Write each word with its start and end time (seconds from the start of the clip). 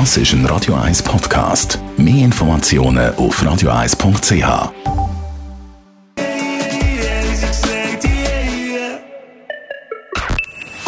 Das 0.00 0.16
ist 0.16 0.32
ein 0.32 0.44
Radio 0.46 0.74
1 0.74 1.04
Podcast. 1.04 1.78
Mehr 1.96 2.24
Informationen 2.24 3.14
auf 3.14 3.40
radio1.ch. 3.40 4.72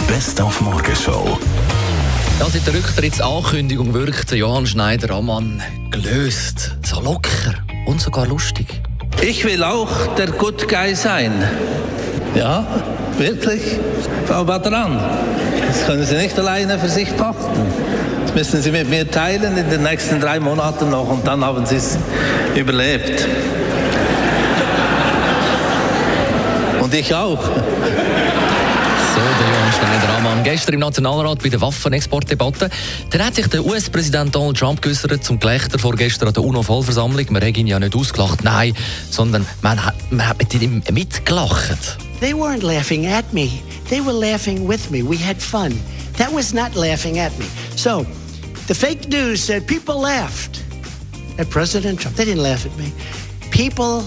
Best 0.08 0.40
auf 0.40 0.61
Morgenshow. 0.61 1.38
Ja, 2.40 2.46
seit 2.46 2.66
der 2.66 2.74
Rücktrittsankündigung 2.74 3.95
wirkt 3.95 4.32
Johann 4.32 4.66
Schneider-Ammann 4.66 5.62
gelöst, 5.93 6.77
so 6.84 7.00
locker 7.00 7.54
und 7.86 8.00
sogar 8.00 8.27
lustig. 8.27 8.82
Ich 9.23 9.45
will 9.45 9.62
auch 9.62 10.16
der 10.16 10.32
Good 10.32 10.66
Guy 10.66 10.96
sein. 10.96 11.48
Ja, 12.34 12.66
wirklich. 13.16 13.79
Aber 14.29 14.59
dran. 14.59 14.98
Das 15.68 15.86
können 15.86 16.04
Sie 16.04 16.16
nicht 16.16 16.36
alleine 16.36 16.77
für 16.80 16.88
sich 16.88 17.16
pachten. 17.16 17.66
Das 18.37 18.53
müssen 18.53 18.62
Sie 18.62 18.71
mit 18.71 18.91
mir 18.91 19.11
teilen 19.11 19.57
in 19.57 19.71
den 19.71 19.82
nächsten 19.82 20.21
drei 20.21 20.39
Monaten 20.39 20.90
noch 20.90 21.08
und 21.08 21.26
dann 21.26 21.43
haben 21.43 21.64
Sie 21.64 21.76
es 21.76 21.96
überlebt. 22.54 23.26
Und 26.82 26.93
ich 26.93 27.14
auch. 27.14 27.43
So, 27.43 27.50
der 27.50 29.49
Johann 29.49 29.72
Schneider-Ammann. 29.72 30.45
Gestern 30.45 30.75
im 30.75 30.81
Nationalrat 30.81 31.43
bei 31.43 31.49
der 31.49 31.62
Waffenexportdebatte. 31.62 32.69
Da 33.09 33.25
hat 33.25 33.36
sich 33.36 33.47
der 33.47 33.64
US-Präsident 33.64 34.34
Donald 34.34 34.59
Trump 34.59 34.83
geäußert 34.83 35.25
zum 35.25 35.41
Gelächter 35.41 35.78
vorgestern 35.78 36.28
an 36.28 36.34
der 36.34 36.45
UNO-Vollversammlung. 36.45 37.25
Man 37.31 37.42
hat 37.42 37.56
ihn 37.56 37.67
ja 37.67 37.78
nicht 37.78 37.97
ausgelacht, 37.97 38.45
nein, 38.45 38.75
sondern 39.11 39.47
man 39.62 39.83
hat, 39.83 39.95
man 40.11 40.28
hat 40.28 40.37
mit 40.37 40.53
ihm 40.53 40.83
mitgelacht. 40.92 41.97
They 42.20 42.34
weren't 42.34 42.62
laughing 42.62 43.06
at 43.06 43.33
me. 43.33 43.48
They 43.89 44.05
were 44.05 44.12
laughing 44.12 44.69
with 44.69 44.91
me. 44.91 45.03
We 45.03 45.17
had 45.17 45.41
fun. 45.41 45.81
That 46.19 46.34
was 46.34 46.53
not 46.53 46.75
laughing 46.75 47.19
at 47.19 47.33
me. 47.39 47.47
So, 47.77 48.05
the 48.66 48.75
fake 48.75 49.08
news 49.08 49.42
said 49.42 49.66
people 49.66 50.00
laughed 50.00 50.64
at 51.38 51.48
President 51.50 52.00
Trump. 52.00 52.17
They 52.17 52.25
didn't 52.25 52.42
laugh 52.42 52.67
at 52.67 52.77
me. 52.77 52.92
People 53.50 54.03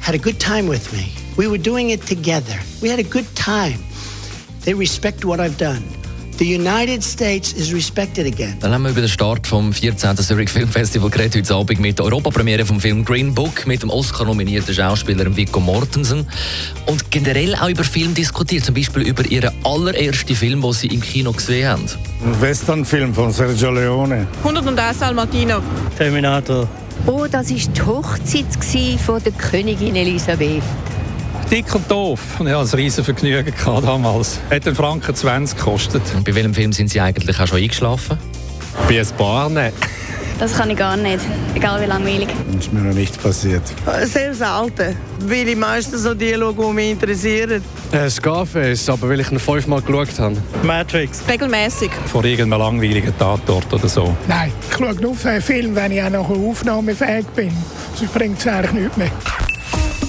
had 0.00 0.14
a 0.14 0.18
good 0.18 0.38
time 0.38 0.66
with 0.66 0.92
me. 0.92 1.12
We 1.36 1.48
were 1.48 1.58
doing 1.58 1.90
it 1.90 2.02
together. 2.02 2.58
We 2.82 2.88
had 2.88 2.98
a 2.98 3.04
good 3.04 3.26
time. 3.34 3.80
They 4.60 4.74
respect 4.74 5.24
what 5.24 5.40
I've 5.40 5.56
done. 5.56 5.82
The 6.42 6.56
United 6.56 7.04
States 7.04 7.52
is 7.52 7.72
respected 7.72 8.26
again. 8.26 8.56
Dann 8.58 8.72
haben 8.72 8.82
wir 8.82 8.90
über 8.90 9.02
den 9.02 9.08
Start 9.08 9.46
vom 9.46 9.72
14. 9.72 10.16
Zurich 10.16 10.50
Film 10.50 10.68
Festival 10.68 11.08
geredet 11.08 11.36
heute 11.36 11.54
Abend 11.54 11.78
mit 11.78 12.00
der 12.00 12.06
Europapremiere 12.06 12.66
vom 12.66 12.80
Film 12.80 13.04
Green 13.04 13.32
Book 13.32 13.64
mit 13.64 13.84
dem 13.84 13.90
Oscar-nominierten 13.90 14.74
Schauspieler 14.74 15.36
Viggo 15.36 15.60
Mortensen 15.60 16.26
und 16.86 17.12
generell 17.12 17.54
auch 17.54 17.68
über 17.68 17.84
Film 17.84 18.12
diskutiert, 18.14 18.64
zum 18.64 18.74
Beispiel 18.74 19.02
über 19.02 19.24
ihren 19.24 19.52
allerersten 19.62 20.34
Film, 20.34 20.62
den 20.62 20.72
sie 20.72 20.88
im 20.88 21.00
Kino 21.00 21.30
gesehen 21.30 21.68
haben. 21.68 21.86
Ein 22.24 22.40
Westernfilm 22.40 23.14
von 23.14 23.30
Sergio 23.30 23.70
Leone. 23.70 24.26
101 24.42 24.98
Salmatino. 24.98 25.60
Terminator. 25.96 26.66
Oh, 27.06 27.24
das 27.30 27.50
war 27.50 27.56
die 27.56 27.82
Hochzeit 27.82 29.00
von 29.00 29.22
der 29.22 29.30
Königin 29.30 29.94
Elisabeth. 29.94 30.64
Dick 31.52 31.74
und 31.74 31.90
doof. 31.90 32.18
Ich 32.40 32.46
hatte 32.46 32.76
ein 32.76 32.80
riesen 32.80 33.04
Vergnügen 33.04 33.52
damals. 33.62 34.40
Hat 34.50 34.66
einen 34.66 34.74
Franken 34.74 35.14
20 35.14 35.58
gekostet. 35.58 36.00
Und 36.16 36.24
bei 36.24 36.34
welchem 36.34 36.54
Film 36.54 36.72
sind 36.72 36.88
Sie 36.88 36.98
eigentlich 36.98 37.38
auch 37.38 37.46
schon 37.46 37.58
eingeschlafen? 37.58 38.16
Bei 38.88 38.98
ein 38.98 39.06
paar 39.18 39.50
nicht. 39.50 39.74
Das 40.38 40.56
kann 40.56 40.70
ich 40.70 40.78
gar 40.78 40.96
nicht, 40.96 41.20
egal 41.54 41.82
wie 41.82 41.84
langweilig. 41.84 42.28
Das 42.46 42.64
ist 42.64 42.72
mir 42.72 42.80
noch 42.80 42.94
nicht 42.94 43.22
passiert. 43.22 43.60
Sehr 44.04 44.34
selten, 44.34 44.96
weil 45.26 45.46
ich 45.46 45.56
meistens 45.56 46.04
so 46.04 46.14
die 46.14 46.32
schaue, 46.32 46.54
die 46.54 46.72
mich 46.72 46.90
interessieren. 46.92 47.62
Äh, 47.92 48.08
Scarface, 48.08 48.88
aber 48.88 49.10
weil 49.10 49.20
ich 49.20 49.30
ihn 49.30 49.38
fünfmal 49.38 49.82
geschaut 49.82 50.18
habe. 50.18 50.38
Matrix. 50.62 51.22
Regelmäßig. 51.28 51.90
Vor 52.06 52.24
irgendeinem 52.24 52.60
langweiligen 52.60 53.12
Tatort 53.18 53.70
oder 53.70 53.88
so. 53.88 54.16
Nein, 54.26 54.50
ich 54.70 54.74
schaue 54.78 54.94
nur 54.94 55.10
auf 55.10 55.26
einen 55.26 55.42
Film, 55.42 55.76
wenn 55.76 55.92
ich 55.92 56.02
auch 56.02 56.08
noch 56.08 56.30
aufnahmefähig 56.30 57.26
bin. 57.36 57.52
Sonst 57.94 58.14
bringt 58.14 58.38
es 58.38 58.46
eigentlich 58.46 58.72
nichts 58.72 58.96
mehr. 58.96 59.10